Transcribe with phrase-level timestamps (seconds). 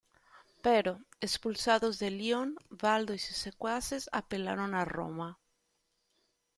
[0.63, 5.37] Pero, expulsados de Lyon, Valdo y sus secuaces apelaron a Roma.